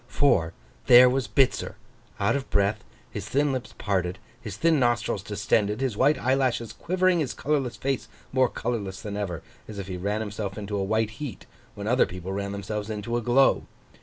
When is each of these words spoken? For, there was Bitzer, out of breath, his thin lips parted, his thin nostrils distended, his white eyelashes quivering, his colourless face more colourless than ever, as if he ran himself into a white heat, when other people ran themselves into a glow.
For, 0.07 0.53
there 0.87 1.07
was 1.07 1.27
Bitzer, 1.27 1.75
out 2.19 2.35
of 2.35 2.49
breath, 2.49 2.83
his 3.11 3.29
thin 3.29 3.51
lips 3.53 3.75
parted, 3.77 4.17
his 4.41 4.57
thin 4.57 4.79
nostrils 4.79 5.21
distended, 5.21 5.79
his 5.79 5.95
white 5.95 6.17
eyelashes 6.17 6.73
quivering, 6.73 7.19
his 7.19 7.35
colourless 7.35 7.75
face 7.75 8.07
more 8.33 8.49
colourless 8.49 8.99
than 9.03 9.15
ever, 9.15 9.43
as 9.67 9.77
if 9.77 9.87
he 9.87 9.97
ran 9.97 10.21
himself 10.21 10.57
into 10.57 10.75
a 10.75 10.83
white 10.83 11.11
heat, 11.21 11.45
when 11.75 11.85
other 11.85 12.07
people 12.07 12.33
ran 12.33 12.51
themselves 12.51 12.89
into 12.89 13.15
a 13.15 13.21
glow. 13.21 13.67